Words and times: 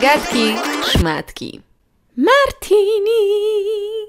Gadki, 0.00 0.54
szmatki. 0.82 1.69
Martini! 2.20 3.10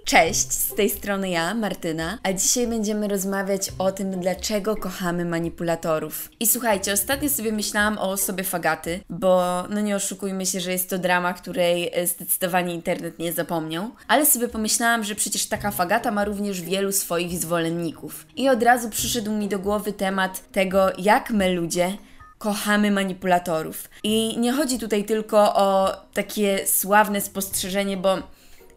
Cześć, 0.06 0.52
z 0.52 0.74
tej 0.74 0.90
strony 0.90 1.30
ja, 1.30 1.54
Martyna, 1.54 2.18
a 2.24 2.34
dzisiaj 2.34 2.68
będziemy 2.68 3.08
rozmawiać 3.08 3.72
o 3.80 3.92
tym, 3.92 4.20
dlaczego 4.20 4.76
kochamy 4.76 5.26
manipulatorów. 5.26 6.30
I 6.40 6.48
słuchajcie, 6.48 6.94
ostatnio 6.94 7.30
sobie 7.30 7.52
myślałam 7.52 7.98
o 7.98 8.10
osobie 8.10 8.44
Fagaty, 8.44 9.00
bo 9.10 9.64
no 9.70 9.82
nie 9.82 9.96
oszukujmy 9.96 10.46
się, 10.46 10.60
że 10.60 10.72
jest 10.72 10.90
to 10.90 10.98
drama, 10.98 11.34
której 11.34 11.90
e, 11.94 12.08
zdecydowanie 12.08 12.74
internet 12.74 13.20
nie 13.20 13.34
zapomniał, 13.34 13.92
ale 14.08 14.26
sobie 14.26 14.48
pomyślałam, 14.48 15.04
że 15.04 15.16
przecież 15.16 15.46
taka 15.46 15.72
Fagata 15.72 16.12
ma 16.12 16.26
również 16.26 16.62
wielu 16.62 16.92
swoich 16.92 17.40
zwolenników. 17.40 18.26
I 18.36 18.50
od 18.50 18.64
razu 18.64 18.90
przyszedł 18.90 19.32
mi 19.32 19.48
do 19.48 19.60
głowy 19.60 19.94
temat 19.94 20.52
tego, 20.52 20.90
jak 20.98 21.30
my 21.30 21.54
ludzie 21.54 21.98
kochamy 22.42 22.92
manipulatorów. 22.92 23.90
I 24.04 24.38
nie 24.40 24.54
chodzi 24.54 24.80
tutaj 24.80 25.04
tylko 25.04 25.56
o 25.56 25.96
takie 26.14 26.68
sławne 26.68 27.22
spostrzeżenie, 27.22 27.98
bo 27.98 28.18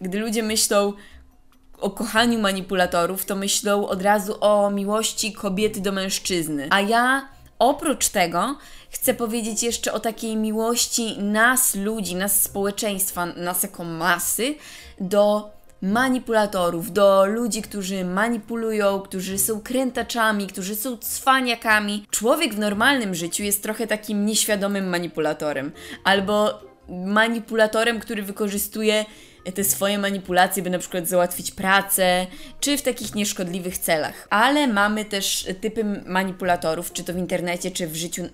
gdy 0.00 0.18
ludzie 0.18 0.42
myślą 0.42 0.92
o 1.78 1.90
kochaniu 1.90 2.40
manipulatorów, 2.40 3.24
to 3.24 3.36
myślą 3.36 3.88
od 3.88 4.02
razu 4.02 4.36
o 4.40 4.70
miłości 4.70 5.32
kobiety 5.32 5.80
do 5.80 5.92
mężczyzny. 5.92 6.66
A 6.70 6.80
ja 6.80 7.28
oprócz 7.58 8.08
tego 8.08 8.56
chcę 8.90 9.14
powiedzieć 9.14 9.62
jeszcze 9.62 9.92
o 9.92 10.00
takiej 10.00 10.36
miłości 10.36 11.18
nas, 11.18 11.74
ludzi, 11.74 12.14
nas, 12.14 12.42
społeczeństwa, 12.42 13.26
nas 13.26 13.62
jako 13.62 13.84
masy, 13.84 14.54
do 15.00 15.50
manipulatorów, 15.84 16.92
do 16.92 17.26
ludzi, 17.26 17.62
którzy 17.62 18.04
manipulują, 18.04 19.00
którzy 19.00 19.38
są 19.38 19.60
krętaczami, 19.60 20.46
którzy 20.46 20.76
są 20.76 20.98
cwaniakami. 20.98 22.06
Człowiek 22.10 22.54
w 22.54 22.58
normalnym 22.58 23.14
życiu 23.14 23.42
jest 23.42 23.62
trochę 23.62 23.86
takim 23.86 24.26
nieświadomym 24.26 24.88
manipulatorem, 24.88 25.72
albo 26.04 26.60
manipulatorem, 26.88 28.00
który 28.00 28.22
wykorzystuje 28.22 29.04
te 29.54 29.64
swoje 29.64 29.98
manipulacje, 29.98 30.62
by 30.62 30.70
na 30.70 30.78
przykład 30.78 31.08
załatwić 31.08 31.50
pracę, 31.50 32.26
czy 32.60 32.76
w 32.76 32.82
takich 32.82 33.14
nieszkodliwych 33.14 33.78
celach. 33.78 34.26
Ale 34.30 34.66
mamy 34.66 35.04
też 35.04 35.48
typy 35.60 35.84
manipulatorów, 36.06 36.92
czy 36.92 37.04
to 37.04 37.12
w 37.12 37.18
internecie, 37.18 37.70
czy 37.70 37.86
w 37.86 37.96
życiu 37.96 38.28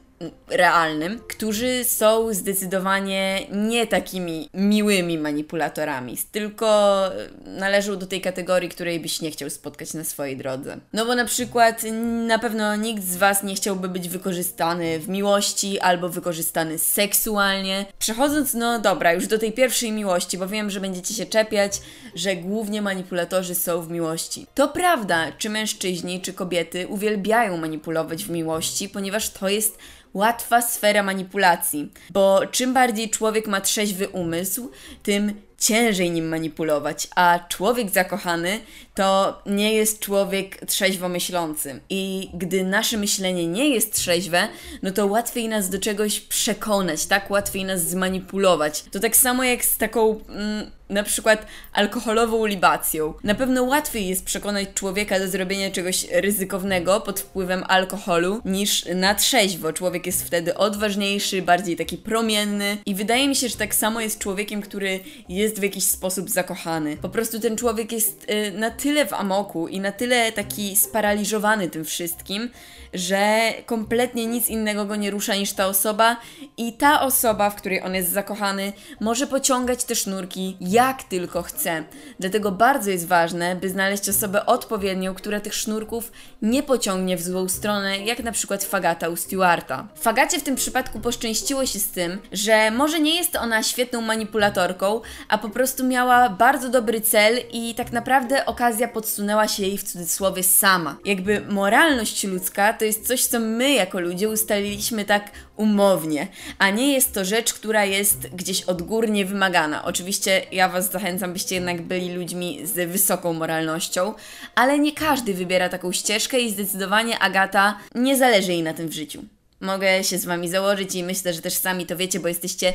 realnym, 0.49 1.21
którzy 1.29 1.85
są 1.85 2.35
zdecydowanie 2.35 3.47
nie 3.53 3.87
takimi 3.87 4.49
miłymi 4.55 5.19
manipulatorami, 5.19 6.17
tylko 6.33 7.01
należą 7.47 7.97
do 7.97 8.07
tej 8.07 8.21
kategorii, 8.21 8.69
której 8.69 9.01
byś 9.01 9.21
nie 9.21 9.31
chciał 9.31 9.51
spotkać 9.51 9.95
na 9.95 10.05
swojej 10.05 10.37
drodze. 10.37 10.77
No 10.93 11.07
bo 11.07 11.15
na 11.15 11.25
przykład 11.25 11.83
na 12.27 12.39
pewno 12.39 12.77
nikt 12.77 13.05
z 13.05 13.17
Was 13.17 13.43
nie 13.43 13.55
chciałby 13.55 13.89
być 13.89 14.09
wykorzystany 14.09 14.99
w 14.99 15.09
miłości 15.09 15.81
albo 15.81 16.09
wykorzystany 16.09 16.79
seksualnie. 16.79 17.87
Przechodząc, 17.99 18.55
no 18.55 18.79
dobra, 18.79 19.13
już 19.13 19.27
do 19.27 19.39
tej 19.39 19.53
pierwszej 19.53 19.93
miłości, 19.93 20.39
bo 20.39 20.49
wiem, 20.49 20.71
że 20.71 20.81
będziecie 20.81 21.15
się 21.15 21.27
czepiać, 21.27 21.81
że 22.15 22.37
głównie 22.37 22.83
manipulatorzy 22.83 23.55
są 23.55 23.83
w 23.83 23.91
miłości. 23.91 24.47
To 24.55 24.69
prawda, 24.69 25.33
czy 25.39 25.51
mężczyźni, 25.51 26.21
czy 26.21 26.33
kobiety 26.33 26.89
uwielbiają 26.89 27.57
manipulować 27.57 28.25
w 28.25 28.31
miłości, 28.31 28.89
ponieważ 28.89 29.31
to 29.31 29.49
jest 29.49 29.79
łatwa 30.15 30.63
sfera 30.63 31.03
manipulacji, 31.03 31.93
bo 32.11 32.41
czym 32.51 32.75
bardziej 32.75 33.11
człowiek 33.11 33.47
ma 33.47 33.61
trzeźwy 33.61 34.09
umysł, 34.09 34.71
tym 35.03 35.33
ciężej 35.59 36.11
nim 36.11 36.29
manipulować, 36.29 37.09
a 37.17 37.39
człowiek 37.49 37.91
zakochany 37.91 38.61
to 39.01 39.43
nie 39.47 39.73
jest 39.75 40.01
człowiek 40.01 40.67
trzeźwo 40.67 41.09
myślący. 41.09 41.81
I 41.91 42.31
gdy 42.35 42.65
nasze 42.65 42.97
myślenie 42.97 43.47
nie 43.47 43.69
jest 43.69 43.95
trzeźwe, 43.95 44.49
no 44.83 44.91
to 44.91 45.07
łatwiej 45.07 45.49
nas 45.49 45.71
do 45.71 45.79
czegoś 45.79 46.21
przekonać, 46.21 47.07
tak? 47.07 47.31
Łatwiej 47.31 47.65
nas 47.65 47.89
zmanipulować. 47.89 48.85
To 48.91 49.01
tak 49.01 49.17
samo 49.17 49.45
jak 49.45 49.65
z 49.65 49.79
taką 49.79 50.21
mm, 50.29 50.71
na 50.91 51.03
przykład 51.03 51.47
alkoholową 51.73 52.47
libacją. 52.47 53.15
Na 53.25 53.35
pewno 53.35 53.63
łatwiej 53.63 54.09
jest 54.09 54.25
przekonać 54.25 54.69
człowieka 54.75 55.19
do 55.19 55.29
zrobienia 55.29 55.71
czegoś 55.71 56.07
ryzykownego 56.13 57.01
pod 57.01 57.21
wpływem 57.21 57.65
alkoholu 57.69 58.41
niż 58.45 58.85
na 58.95 59.15
trzeźwo. 59.15 59.73
Człowiek 59.73 60.07
jest 60.07 60.27
wtedy 60.27 60.57
odważniejszy, 60.57 61.43
bardziej 61.43 61.77
taki 61.77 61.97
promienny 61.97 62.79
i 62.87 62.95
wydaje 62.95 63.29
mi 63.29 63.37
się, 63.37 63.49
że 63.49 63.57
tak 63.57 63.75
samo 63.75 64.01
jest 64.01 64.19
człowiekiem, 64.19 64.63
który 64.63 65.01
jest 65.29 65.61
w 65.61 65.63
jakiś 65.63 65.85
sposób 65.85 66.31
zakochany. 66.31 66.97
Po 66.97 67.09
prostu 67.09 67.41
ten 67.41 67.57
człowiek 67.57 67.93
jest 67.93 68.27
y, 68.31 68.53
na 68.59 68.71
tyle 68.71 68.90
w 69.07 69.13
amoku 69.13 69.69
i 69.69 69.81
na 69.81 69.93
tyle 69.93 70.33
taki 70.33 70.77
sparaliżowany 70.77 71.69
tym 71.69 71.85
wszystkim, 71.85 72.51
że 72.95 73.53
kompletnie 73.67 74.27
nic 74.27 74.49
innego 74.49 74.85
go 74.85 74.97
nie 74.97 75.11
rusza 75.11 75.35
niż 75.35 75.53
ta 75.53 75.67
osoba 75.67 76.17
i 76.57 76.73
ta 76.73 77.01
osoba, 77.01 77.51
w 77.51 77.55
której 77.55 77.83
on 77.83 77.95
jest 77.95 78.13
zakochany, 78.13 78.73
może 79.01 79.27
pociągać 79.27 79.85
te 79.85 79.95
sznurki 79.95 80.57
jak 80.61 81.03
tylko 81.03 81.43
chce. 81.43 81.85
Dlatego 82.21 82.53
bardzo 82.53 82.91
jest 82.91 83.07
ważne, 83.07 83.57
by 83.57 83.69
znaleźć 83.69 84.09
osobę 84.09 84.47
odpowiednią, 84.47 85.15
która 85.15 85.41
tych 85.41 85.55
sznurków 85.55 86.13
nie 86.43 86.63
pociągnie 86.63 87.17
w 87.17 87.23
złą 87.23 87.49
stronę, 87.49 87.99
jak 87.99 88.23
na 88.23 88.33
przykład 88.33 88.65
Fagata 88.65 89.09
u 89.09 89.17
Stewarta. 89.17 89.89
Fagacie 89.95 90.39
w 90.39 90.43
tym 90.43 90.57
przypadku 90.57 91.01
poszczęściło 91.01 91.67
się 91.67 91.79
z 91.79 91.91
tym, 91.91 92.19
że 92.33 92.71
może 92.71 93.01
nie 93.01 93.17
jest 93.17 93.37
ona 93.37 93.63
świetną 93.63 94.01
manipulatorką, 94.01 95.01
a 95.29 95.39
po 95.39 95.49
prostu 95.49 95.87
miała 95.87 96.29
bardzo 96.29 96.69
dobry 96.69 97.01
cel 97.01 97.39
i 97.53 97.75
tak 97.75 97.93
naprawdę 97.93 98.47
okazja 98.81 98.95
podsunęła 98.95 99.49
się 99.49 99.63
jej 99.63 99.79
w 99.79 99.83
cudzysłowie 99.83 100.43
sama. 100.43 100.97
Jakby 101.05 101.41
moralność 101.41 102.25
ludzka 102.25 102.73
to 102.73 102.85
jest 102.85 103.07
coś, 103.07 103.25
co 103.25 103.41
my 103.41 103.73
jako 103.73 104.01
ludzie 104.01 104.29
ustaliliśmy 104.29 105.05
tak 105.05 105.31
umownie, 105.57 106.29
a 106.59 106.71
nie 106.71 106.93
jest 106.93 107.13
to 107.13 107.25
rzecz, 107.25 107.55
która 107.55 107.85
jest 107.85 108.29
gdzieś 108.29 108.63
odgórnie 108.63 109.25
wymagana. 109.25 109.85
Oczywiście 109.85 110.43
ja 110.53 110.69
Was 110.69 110.91
zachęcam, 110.91 111.33
byście 111.33 111.55
jednak 111.55 111.83
byli 111.83 112.15
ludźmi 112.15 112.67
z 112.67 112.91
wysoką 112.91 113.33
moralnością, 113.33 114.15
ale 114.55 114.79
nie 114.79 114.93
każdy 114.93 115.35
wybiera 115.35 115.69
taką 115.69 115.93
ścieżkę 115.93 116.41
i 116.41 116.51
zdecydowanie 116.51 117.19
Agata 117.19 117.79
nie 117.95 118.17
zależy 118.17 118.53
jej 118.53 118.63
na 118.63 118.75
tym 118.75 118.89
w 118.89 118.93
życiu. 118.93 119.25
Mogę 119.61 120.05
się 120.05 120.19
z 120.19 120.25
Wami 120.25 120.49
założyć 120.49 120.95
i 120.95 121.05
myślę, 121.05 121.35
że 121.35 121.41
też 121.41 121.55
sami 121.55 121.87
to 121.87 121.97
wiecie, 121.97 122.21
bo 122.21 122.29
jesteście 122.29 122.73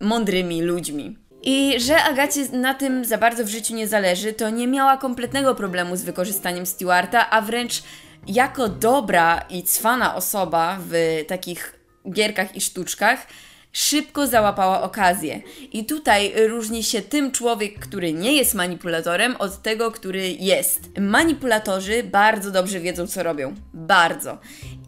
mądrymi 0.00 0.62
ludźmi. 0.62 1.16
I 1.42 1.80
że 1.80 2.02
Agacie 2.02 2.48
na 2.52 2.74
tym 2.74 3.04
za 3.04 3.18
bardzo 3.18 3.44
w 3.44 3.48
życiu 3.48 3.74
nie 3.74 3.88
zależy, 3.88 4.32
to 4.32 4.50
nie 4.50 4.68
miała 4.68 4.96
kompletnego 4.96 5.54
problemu 5.54 5.96
z 5.96 6.02
wykorzystaniem 6.02 6.66
Stewarta, 6.66 7.30
a 7.30 7.40
wręcz 7.40 7.82
jako 8.26 8.68
dobra 8.68 9.44
i 9.50 9.62
cwana 9.62 10.14
osoba 10.14 10.78
w 10.88 11.24
takich 11.28 11.78
gierkach 12.12 12.56
i 12.56 12.60
sztuczkach 12.60 13.26
szybko 13.72 14.26
załapała 14.26 14.82
okazję. 14.82 15.42
I 15.72 15.84
tutaj 15.84 16.32
różni 16.48 16.82
się 16.82 17.02
tym 17.02 17.32
człowiek, 17.32 17.78
który 17.78 18.12
nie 18.12 18.32
jest 18.32 18.54
manipulatorem, 18.54 19.36
od 19.36 19.62
tego, 19.62 19.90
który 19.90 20.28
jest. 20.28 20.80
Manipulatorzy 21.00 22.02
bardzo 22.02 22.50
dobrze 22.50 22.80
wiedzą, 22.80 23.06
co 23.06 23.22
robią. 23.22 23.54
Bardzo. 23.74 24.38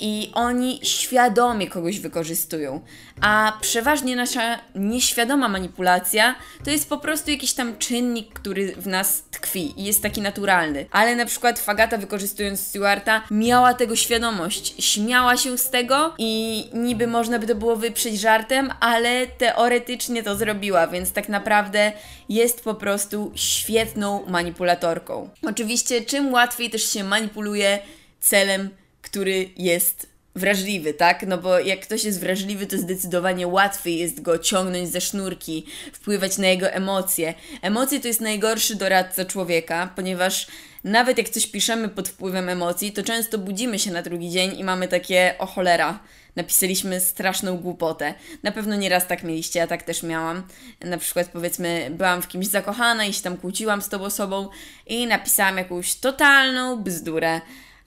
I 0.01 0.31
oni 0.35 0.81
świadomie 0.83 1.71
kogoś 1.71 2.01
wykorzystują. 2.01 2.81
A 3.21 3.59
przeważnie 3.61 4.17
nasza 4.17 4.59
nieświadoma 4.75 5.49
manipulacja 5.49 6.35
to 6.65 6.71
jest 6.71 6.89
po 6.89 6.99
prostu 6.99 7.31
jakiś 7.31 7.53
tam 7.53 7.79
czynnik, 7.79 8.33
który 8.33 8.77
w 8.77 8.87
nas 8.87 9.23
tkwi 9.31 9.81
i 9.81 9.85
jest 9.85 10.03
taki 10.03 10.21
naturalny. 10.21 10.87
Ale 10.91 11.17
na 11.17 11.27
przykład 11.27 11.59
Fagata 11.59 11.99
wykorzystując 11.99 12.61
Stewarta 12.61 13.23
miała 13.31 13.75
tego 13.75 13.97
świadomość. 13.97 14.75
Śmiała 14.79 15.37
się 15.37 15.59
z 15.59 15.71
tego 15.71 16.15
i 16.19 16.65
niby 16.75 17.07
można 17.07 17.39
by 17.39 17.47
to 17.47 17.55
było 17.55 17.77
wyprzeć 17.77 18.21
żartem, 18.21 18.71
ale 18.81 19.27
teoretycznie 19.27 20.23
to 20.23 20.37
zrobiła, 20.37 20.87
więc 20.87 21.13
tak 21.13 21.29
naprawdę 21.29 21.93
jest 22.29 22.65
po 22.65 22.75
prostu 22.75 23.33
świetną 23.35 24.25
manipulatorką. 24.27 25.31
Oczywiście, 25.43 26.01
czym 26.01 26.33
łatwiej 26.33 26.71
też 26.71 26.93
się 26.93 27.05
manipuluje 27.05 27.79
celem, 28.21 28.71
który 29.03 29.51
jest 29.57 30.14
wrażliwy, 30.35 30.95
tak? 30.95 31.27
No 31.27 31.39
bo 31.39 31.59
jak 31.59 31.81
ktoś 31.81 32.05
jest 32.05 32.21
wrażliwy, 32.21 32.67
to 32.67 32.79
zdecydowanie 32.79 33.47
łatwiej 33.47 33.99
jest 33.99 34.23
go 34.23 34.39
ciągnąć 34.39 34.89
ze 34.89 35.01
sznurki, 35.01 35.67
wpływać 35.93 36.39
na 36.39 36.47
jego 36.47 36.71
emocje. 36.71 37.35
Emocje 37.63 38.01
to 38.01 38.09
jest 38.09 38.21
najgorszy 38.21 38.77
doradca 38.77 39.25
człowieka, 39.25 39.93
ponieważ 39.97 40.47
nawet 40.85 41.19
jak 41.19 41.29
coś 41.29 41.47
piszemy 41.47 41.89
pod 41.89 42.09
wpływem 42.09 42.49
emocji, 42.49 42.93
to 42.93 43.03
często 43.03 43.39
budzimy 43.39 43.79
się 43.79 43.93
na 43.93 44.03
drugi 44.03 44.31
dzień 44.31 44.59
i 44.59 44.65
mamy 44.65 44.89
takie 44.89 45.35
o 45.39 45.47
cholera 45.47 46.01
napisaliśmy 46.37 47.01
straszną 47.01 47.57
głupotę. 47.57 48.15
Na 48.43 48.53
pewno 48.53 48.77
nieraz 48.77 49.07
tak 49.07 49.23
mieliście, 49.23 49.59
ja 49.59 49.67
tak 49.67 49.83
też 49.83 50.03
miałam. 50.03 50.43
Na 50.81 50.99
przykład 50.99 51.29
powiedzmy, 51.29 51.91
byłam 51.91 52.23
w 52.23 52.29
kimś 52.29 52.47
zakochana 52.47 53.05
i 53.05 53.13
się 53.13 53.23
tam 53.23 53.37
kłóciłam 53.37 53.83
z 53.83 53.89
tą 53.89 54.03
osobą 54.03 54.49
i 54.87 55.07
napisałam 55.07 55.59
jakąś 55.59 55.95
totalną 55.95 56.83
bzdurę. 56.83 57.41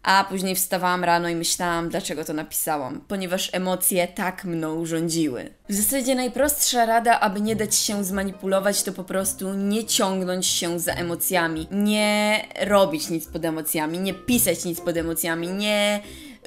A 0.07 0.23
później 0.29 0.55
wstawałam 0.55 1.03
rano 1.03 1.29
i 1.29 1.35
myślałam, 1.35 1.89
dlaczego 1.89 2.25
to 2.25 2.33
napisałam, 2.33 3.01
ponieważ 3.07 3.49
emocje 3.53 4.07
tak 4.07 4.45
mną 4.45 4.85
rządziły. 4.85 5.49
W 5.69 5.73
zasadzie 5.73 6.15
najprostsza 6.15 6.85
rada, 6.85 7.19
aby 7.19 7.41
nie 7.41 7.55
dać 7.55 7.75
się 7.75 8.03
zmanipulować, 8.03 8.83
to 8.83 8.93
po 8.93 9.03
prostu 9.03 9.53
nie 9.53 9.85
ciągnąć 9.85 10.47
się 10.47 10.79
za 10.79 10.93
emocjami, 10.93 11.67
nie 11.71 12.45
robić 12.61 13.09
nic 13.09 13.25
pod 13.25 13.45
emocjami, 13.45 13.99
nie 13.99 14.13
pisać 14.13 14.65
nic 14.65 14.81
pod 14.81 14.97
emocjami, 14.97 15.47
nie 15.47 16.01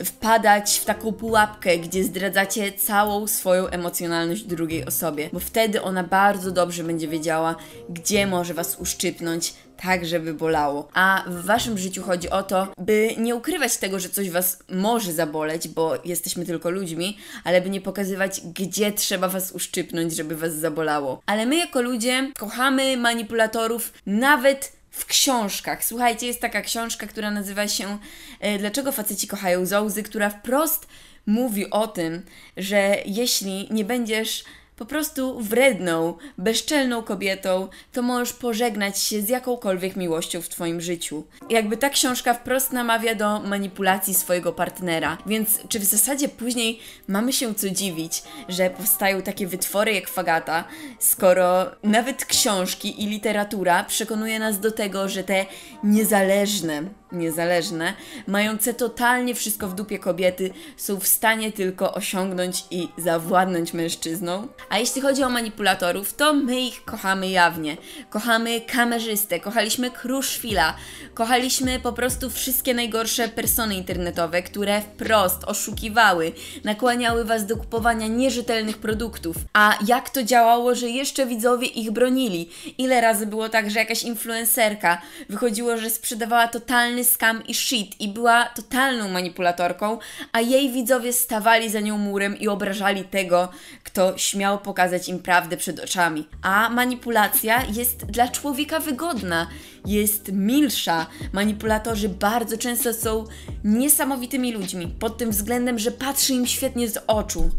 wpadać 0.05 0.79
w 0.79 0.85
taką 0.85 1.13
pułapkę, 1.13 1.79
gdzie 1.79 2.05
zdradzacie 2.05 2.73
całą 2.73 3.27
swoją 3.27 3.67
emocjonalność 3.67 4.43
drugiej 4.43 4.87
osobie, 4.87 5.31
bo 5.33 5.41
wtedy 5.41 5.83
ona 5.83 6.05
bardzo 6.05 6.51
dobrze 6.51 6.85
będzie 6.85 7.09
wiedziała, 7.09 7.57
gdzie 7.89 8.27
może 8.27 8.55
was 8.55 8.77
uszczypnąć, 8.79 9.55
tak, 9.83 10.07
żeby 10.07 10.35
bolało. 10.35 10.89
A 10.95 11.25
w 11.27 11.45
waszym 11.45 11.79
życiu 11.79 12.03
chodzi 12.03 12.31
o 12.31 12.43
to, 12.43 12.69
by 12.79 13.09
nie 13.19 13.35
ukrywać 13.35 13.77
tego, 13.77 14.01
że 14.01 14.09
coś 14.09 14.31
was 14.31 14.59
może 14.69 15.13
zaboleć, 15.13 15.69
bo 15.69 15.95
jesteśmy 16.05 16.47
tylko 16.47 16.71
ludźmi, 16.71 17.19
ale 17.45 17.61
by 17.61 17.71
nie 17.71 17.81
pokazywać, 17.81 18.41
gdzie 18.55 18.93
trzeba 18.93 19.29
was 19.29 19.53
uszczypnąć, 19.53 20.17
żeby 20.17 20.37
was 20.37 20.55
zabolało. 20.55 21.23
Ale 21.27 21.47
my 21.47 21.57
jako 21.57 21.83
ludzie 21.83 22.33
kochamy 22.39 22.97
manipulatorów 22.97 23.93
nawet 24.07 24.80
w 24.91 25.07
książkach. 25.07 25.85
Słuchajcie, 25.85 26.27
jest 26.27 26.41
taka 26.41 26.63
książka, 26.63 27.07
która 27.07 27.31
nazywa 27.31 27.69
się 27.69 27.99
e, 28.41 28.59
Dlaczego 28.59 28.93
faceci 28.93 29.27
kochają 29.27 29.67
zołzy, 29.67 30.03
która 30.03 30.31
wprost 30.31 30.87
mówi 31.27 31.71
o 31.71 31.87
tym, 31.87 32.23
że 32.57 32.97
jeśli 33.07 33.69
nie 33.71 33.85
będziesz 33.85 34.45
po 34.81 34.87
prostu 34.87 35.41
wredną, 35.41 36.15
bezczelną 36.39 37.03
kobietą, 37.03 37.69
to 37.93 38.03
możesz 38.03 38.33
pożegnać 38.33 38.99
się 38.99 39.23
z 39.23 39.29
jakąkolwiek 39.29 39.97
miłością 39.97 40.43
w 40.43 40.49
Twoim 40.49 40.81
życiu. 40.81 41.25
Jakby 41.51 41.77
ta 41.77 41.91
książka 41.91 42.35
wprost 42.35 42.73
namawia 42.73 43.15
do 43.15 43.41
manipulacji 43.41 44.15
swojego 44.15 44.53
partnera, 44.53 45.19
więc 45.27 45.69
czy 45.69 45.79
w 45.79 45.85
zasadzie 45.85 46.29
później 46.29 46.81
mamy 47.09 47.33
się 47.33 47.55
co 47.55 47.71
dziwić, 47.71 48.23
że 48.49 48.71
powstają 48.71 49.23
takie 49.23 49.47
wytwory 49.47 49.93
jak 49.93 50.09
Fagata, 50.09 50.65
skoro 50.99 51.71
nawet 51.83 52.25
książki 52.25 53.03
i 53.03 53.07
literatura 53.07 53.85
przekonuje 53.85 54.39
nas 54.39 54.61
do 54.61 54.71
tego, 54.71 55.09
że 55.09 55.25
te 55.25 55.47
niezależne, 55.85 56.83
niezależne, 57.13 57.95
mające 58.27 58.75
totalnie 58.75 59.35
wszystko 59.35 59.69
w 59.69 59.75
dupie 59.75 59.99
kobiety 59.99 60.51
są 60.77 61.01
w 61.01 61.07
stanie 61.07 61.53
tylko 61.53 61.95
osiągnąć 61.95 62.65
i 62.71 62.89
zawładnąć 62.99 63.73
mężczyzną. 63.73 64.49
A 64.69 64.79
jeśli 64.79 65.03
chodzi 65.03 65.23
o 65.23 65.31
manipulatorów, 65.31 66.15
to 66.15 66.33
my 66.35 66.61
ich 66.61 66.85
kochamy 66.85 67.29
jawnie. 67.29 67.77
Kochamy 68.11 68.61
kamerzystę, 68.61 69.41
kochaliśmy 69.41 69.91
Kruszwila, 69.91 70.77
kochaliśmy 71.15 71.81
po 71.81 71.93
prostu 71.93 72.31
wszystkie 72.31 72.75
najgorsze 72.75 73.29
persony 73.29 73.75
internetowe, 73.75 74.43
które 74.43 74.81
wprost 74.81 75.45
oszukiwały, 75.45 76.33
nakłaniały 76.65 77.25
was 77.25 77.47
do 77.47 77.57
kupowania 77.57 78.07
nierzetelnych 78.07 78.79
produktów. 78.79 79.37
A 79.53 79.79
jak 79.87 80.11
to 80.11 80.23
działało, 80.23 80.75
że 80.75 80.89
jeszcze 80.89 81.27
widzowie 81.27 81.67
ich 81.67 81.91
bronili? 81.91 82.51
Ile 82.79 83.01
razy 83.01 83.27
było 83.27 83.49
tak, 83.49 83.71
że 83.71 83.79
jakaś 83.79 84.03
influencerka 84.03 85.03
wychodziło, 85.29 85.77
że 85.77 85.91
sprzedawała 85.91 86.49
totalny 86.49 87.00
scam 87.05 87.47
i 87.47 87.55
shit 87.55 88.01
i 88.01 88.09
była 88.09 88.45
totalną 88.45 89.09
manipulatorką, 89.09 89.99
a 90.33 90.41
jej 90.41 90.73
widzowie 90.73 91.13
stawali 91.13 91.71
za 91.71 91.81
nią 91.81 91.99
murem 91.99 92.39
i 92.39 92.49
obrażali 92.49 93.05
tego, 93.05 93.49
kto 93.85 94.19
śmiał 94.19 94.59
pokazać 94.59 95.09
im 95.09 95.19
prawdę 95.19 95.57
przed 95.57 95.81
oczami. 95.81 96.29
A 96.43 96.69
manipulacja 96.71 97.63
jest 97.73 98.07
dla 98.07 98.29
człowieka 98.29 98.81
wygodna, 98.81 99.47
jest 99.87 100.33
milsza. 100.33 101.07
Manipulatorzy 101.33 102.09
bardzo 102.09 102.59
często 102.59 102.95
są 102.95 103.25
niesamowitymi 103.65 104.53
ludźmi 104.53 104.89
pod 104.99 105.19
tym 105.19 105.31
względem, 105.31 105.79
że 105.79 105.91
patrzy 105.91 106.33
im 106.33 106.47
świetnie 106.47 106.89
z 106.89 106.99
oczu. 107.07 107.51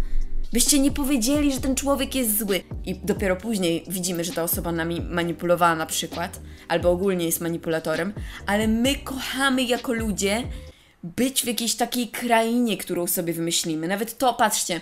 Byście 0.53 0.79
nie 0.79 0.91
powiedzieli, 0.91 1.53
że 1.53 1.61
ten 1.61 1.75
człowiek 1.75 2.15
jest 2.15 2.39
zły. 2.39 2.63
I 2.85 2.95
dopiero 2.95 3.35
później 3.35 3.83
widzimy, 3.87 4.23
że 4.23 4.33
ta 4.33 4.43
osoba 4.43 4.71
nami 4.71 5.01
manipulowała 5.01 5.75
na 5.75 5.85
przykład, 5.85 6.39
albo 6.67 6.89
ogólnie 6.89 7.25
jest 7.25 7.41
manipulatorem, 7.41 8.13
ale 8.45 8.67
my 8.67 8.95
kochamy 8.95 9.63
jako 9.63 9.93
ludzie 9.93 10.43
być 11.03 11.41
w 11.41 11.47
jakiejś 11.47 11.75
takiej 11.75 12.07
krainie, 12.07 12.77
którą 12.77 13.07
sobie 13.07 13.33
wymyślimy. 13.33 13.87
Nawet 13.87 14.17
to, 14.17 14.33
patrzcie, 14.33 14.81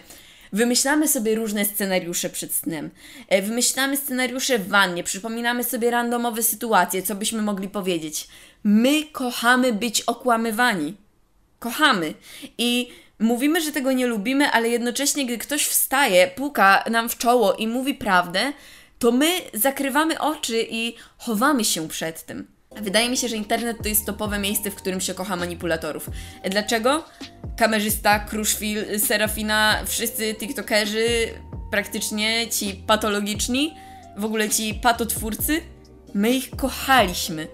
Wymyślamy 0.53 1.07
sobie 1.07 1.35
różne 1.35 1.65
scenariusze 1.65 2.29
przed 2.29 2.53
snem. 2.53 2.89
E, 3.27 3.41
wymyślamy 3.41 3.97
scenariusze 3.97 4.59
w 4.59 4.67
wannie, 4.67 5.03
przypominamy 5.03 5.63
sobie 5.63 5.91
randomowe 5.91 6.43
sytuacje, 6.43 7.03
co 7.03 7.15
byśmy 7.15 7.41
mogli 7.41 7.69
powiedzieć. 7.69 8.27
My 8.63 9.03
kochamy 9.11 9.73
być 9.73 10.01
okłamywani. 10.01 10.97
Kochamy. 11.59 12.13
I 12.57 12.89
mówimy, 13.19 13.61
że 13.61 13.71
tego 13.71 13.91
nie 13.91 14.07
lubimy, 14.07 14.51
ale 14.51 14.69
jednocześnie, 14.69 15.25
gdy 15.25 15.37
ktoś 15.37 15.65
wstaje, 15.65 16.27
puka 16.27 16.83
nam 16.91 17.09
w 17.09 17.17
czoło 17.17 17.53
i 17.53 17.67
mówi 17.67 17.93
prawdę, 17.93 18.53
to 18.99 19.11
my 19.11 19.27
zakrywamy 19.53 20.19
oczy 20.19 20.67
i 20.69 20.95
chowamy 21.17 21.65
się 21.65 21.87
przed 21.87 22.25
tym. 22.25 22.47
Wydaje 22.75 23.09
mi 23.09 23.17
się, 23.17 23.27
że 23.27 23.35
internet 23.35 23.77
to 23.83 23.89
jest 23.89 24.05
topowe 24.05 24.39
miejsce, 24.39 24.71
w 24.71 24.75
którym 24.75 25.01
się 25.01 25.13
kocha 25.13 25.35
manipulatorów. 25.35 26.09
Dlaczego? 26.49 27.05
Kamerzysta, 27.57 28.19
Kruszwil, 28.19 28.99
Serafina, 28.99 29.79
wszyscy 29.85 30.35
TikTokerzy, 30.35 31.07
praktycznie 31.71 32.49
ci 32.49 32.83
patologiczni, 32.87 33.75
w 34.17 34.25
ogóle 34.25 34.49
ci 34.49 34.73
patotwórcy, 34.73 35.61
my 36.13 36.31
ich 36.31 36.49
kochaliśmy. 36.49 37.47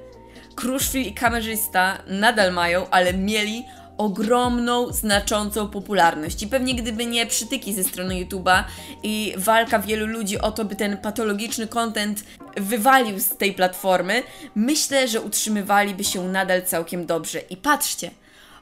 Kruszwil 0.56 1.02
i 1.02 1.14
kamerzysta 1.14 1.98
nadal 2.08 2.54
mają, 2.54 2.90
ale 2.90 3.14
mieli 3.14 3.66
ogromną, 3.98 4.94
znaczącą 4.94 5.68
popularność. 5.68 6.44
I 6.44 6.48
pewnie 6.48 6.76
gdyby 6.76 7.06
nie 7.06 7.26
przytyki 7.26 7.74
ze 7.74 7.84
strony 7.84 8.16
YouTube'a 8.16 8.64
i 9.04 9.34
walka 9.38 9.80
wielu 9.80 10.06
ludzi 10.08 10.40
o 10.40 10.52
to, 10.52 10.66
by 10.66 10.76
ten 10.76 10.98
patologiczny 10.98 11.68
content 11.68 12.24
wywalił 12.58 13.20
z 13.20 13.30
tej 13.30 13.54
platformy, 13.54 14.24
myślę, 14.56 15.08
że 15.08 15.22
utrzymywaliby 15.22 16.04
się 16.04 16.28
nadal 16.28 16.62
całkiem 16.62 17.06
dobrze. 17.06 17.40
I 17.50 17.58
patrzcie, 17.58 18.12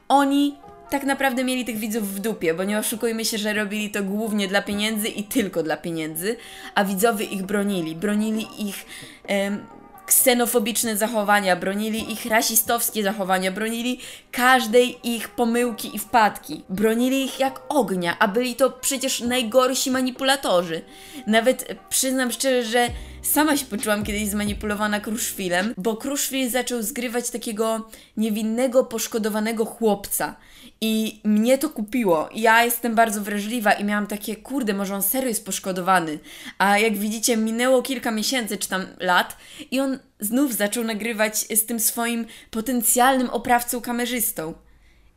oni 0.08 0.56
tak 0.90 1.04
naprawdę 1.04 1.44
mieli 1.44 1.64
tych 1.64 1.76
widzów 1.76 2.14
w 2.14 2.20
dupie, 2.20 2.54
bo 2.54 2.64
nie 2.64 2.78
oszukujmy 2.78 3.24
się, 3.24 3.38
że 3.38 3.52
robili 3.52 3.90
to 3.90 4.02
głównie 4.02 4.48
dla 4.48 4.62
pieniędzy 4.62 5.08
i 5.08 5.24
tylko 5.24 5.62
dla 5.62 5.76
pieniędzy, 5.76 6.36
a 6.74 6.84
widzowie 6.84 7.24
ich 7.24 7.42
bronili. 7.42 7.96
Bronili 7.96 8.46
ich. 8.58 8.86
Em, 9.26 9.66
ksenofobiczne 10.06 10.96
zachowania, 10.96 11.56
bronili 11.56 12.12
ich 12.12 12.26
rasistowskie 12.26 13.02
zachowania, 13.02 13.52
bronili 13.52 14.00
każdej 14.32 14.98
ich 15.14 15.28
pomyłki 15.28 15.96
i 15.96 15.98
wpadki. 15.98 16.64
Bronili 16.68 17.24
ich 17.24 17.40
jak 17.40 17.60
ognia, 17.68 18.16
a 18.18 18.28
byli 18.28 18.54
to 18.54 18.70
przecież 18.70 19.20
najgorsi 19.20 19.90
manipulatorzy. 19.90 20.82
Nawet 21.26 21.76
przyznam 21.88 22.32
szczerze, 22.32 22.64
że 22.64 22.88
sama 23.24 23.56
się 23.56 23.66
poczułam 23.66 24.04
kiedyś 24.04 24.28
zmanipulowana 24.28 25.00
Kruszwilem, 25.00 25.74
bo 25.76 25.96
Kruszwil 25.96 26.50
zaczął 26.50 26.82
zgrywać 26.82 27.30
takiego 27.30 27.90
niewinnego, 28.16 28.84
poszkodowanego 28.84 29.64
chłopca. 29.64 30.36
I 30.80 31.20
mnie 31.24 31.58
to 31.58 31.68
kupiło. 31.68 32.28
Ja 32.34 32.64
jestem 32.64 32.94
bardzo 32.94 33.20
wrażliwa 33.20 33.72
i 33.72 33.84
miałam 33.84 34.06
takie, 34.06 34.36
kurde, 34.36 34.74
może 34.74 34.94
on 34.94 35.02
serio 35.02 35.28
jest 35.28 35.46
poszkodowany. 35.46 36.18
A 36.58 36.78
jak 36.78 36.96
widzicie, 36.96 37.36
minęło 37.36 37.82
kilka 37.82 38.10
miesięcy 38.10 38.58
czy 38.58 38.68
tam 38.68 38.86
lat 39.00 39.36
i 39.70 39.80
on 39.80 39.98
znów 40.20 40.54
zaczął 40.54 40.84
nagrywać 40.84 41.38
z 41.38 41.66
tym 41.66 41.80
swoim 41.80 42.26
potencjalnym 42.50 43.30
oprawcą 43.30 43.80
kamerzystą. 43.80 44.54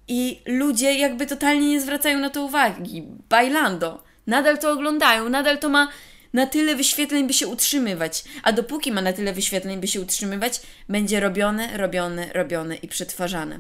I 0.07 0.41
ludzie 0.45 0.93
jakby 0.93 1.25
totalnie 1.25 1.69
nie 1.69 1.81
zwracają 1.81 2.19
na 2.19 2.29
to 2.29 2.43
uwagi. 2.43 3.03
Bailando. 3.29 4.03
Nadal 4.27 4.57
to 4.57 4.71
oglądają, 4.71 5.29
nadal 5.29 5.57
to 5.57 5.69
ma 5.69 5.87
na 6.37 6.47
tyle 6.47 6.75
wyświetleń, 6.75 7.27
by 7.27 7.33
się 7.33 7.47
utrzymywać. 7.47 8.23
A 8.43 8.51
dopóki 8.51 8.91
ma 8.91 9.01
na 9.01 9.13
tyle 9.13 9.33
wyświetleń, 9.33 9.79
by 9.79 9.87
się 9.87 10.01
utrzymywać, 10.01 10.61
będzie 10.89 11.19
robione, 11.19 11.77
robione, 11.77 12.33
robione 12.33 12.75
i 12.75 12.87
przetwarzane. 12.87 13.59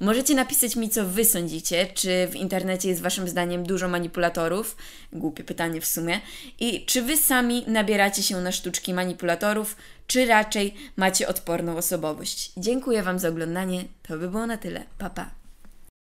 Możecie 0.00 0.34
napisać 0.34 0.76
mi, 0.76 0.90
co 0.90 1.06
Wy 1.06 1.24
sądzicie, 1.24 1.86
czy 1.94 2.26
w 2.26 2.36
internecie 2.36 2.88
jest 2.88 3.02
Waszym 3.02 3.28
zdaniem 3.28 3.66
dużo 3.66 3.88
manipulatorów? 3.88 4.76
Głupie 5.12 5.44
pytanie 5.44 5.80
w 5.80 5.86
sumie. 5.86 6.20
I 6.60 6.86
czy 6.86 7.02
Wy 7.02 7.16
sami 7.16 7.64
nabieracie 7.66 8.22
się 8.22 8.40
na 8.40 8.52
sztuczki 8.52 8.94
manipulatorów, 8.94 9.76
czy 10.06 10.26
raczej 10.26 10.74
macie 10.96 11.28
odporną 11.28 11.76
osobowość? 11.76 12.52
Dziękuję 12.56 13.02
Wam 13.02 13.18
za 13.18 13.28
oglądanie. 13.28 13.84
To 14.08 14.18
by 14.18 14.28
było 14.28 14.46
na 14.46 14.56
tyle. 14.56 14.84
Pa, 14.98 15.10
pa. 15.10 15.45